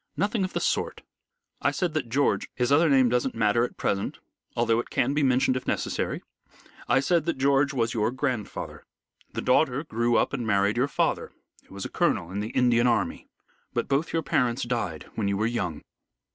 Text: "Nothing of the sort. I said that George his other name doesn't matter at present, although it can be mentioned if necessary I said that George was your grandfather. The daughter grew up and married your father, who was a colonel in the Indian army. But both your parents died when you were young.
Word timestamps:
"Nothing 0.17 0.43
of 0.43 0.53
the 0.53 0.59
sort. 0.59 1.03
I 1.61 1.69
said 1.69 1.93
that 1.93 2.09
George 2.09 2.49
his 2.55 2.71
other 2.71 2.89
name 2.89 3.07
doesn't 3.07 3.35
matter 3.35 3.63
at 3.63 3.77
present, 3.77 4.17
although 4.55 4.79
it 4.79 4.89
can 4.89 5.13
be 5.13 5.21
mentioned 5.21 5.55
if 5.55 5.67
necessary 5.67 6.23
I 6.89 6.99
said 6.99 7.25
that 7.25 7.37
George 7.37 7.71
was 7.71 7.93
your 7.93 8.09
grandfather. 8.09 8.87
The 9.33 9.43
daughter 9.43 9.83
grew 9.83 10.15
up 10.17 10.33
and 10.33 10.47
married 10.47 10.75
your 10.75 10.87
father, 10.87 11.33
who 11.67 11.75
was 11.75 11.85
a 11.85 11.89
colonel 11.89 12.31
in 12.31 12.39
the 12.39 12.49
Indian 12.49 12.87
army. 12.87 13.27
But 13.75 13.87
both 13.87 14.11
your 14.11 14.23
parents 14.23 14.63
died 14.63 15.05
when 15.13 15.27
you 15.27 15.37
were 15.37 15.45
young. 15.45 15.83